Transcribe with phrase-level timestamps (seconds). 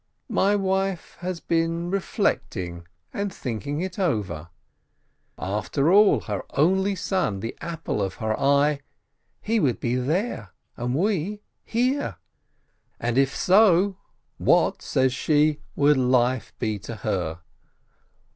[0.31, 4.49] My wife has been reflect GYMNASIYE 177 ing and thinking it over:
[5.37, 8.79] After all, her only son, the apple of her eye—
[9.41, 12.15] he would be there and we here!
[12.99, 13.99] And if so,
[14.39, 17.41] what, says she, would life he to her?